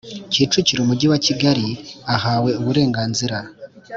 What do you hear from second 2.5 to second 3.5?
uburenganzira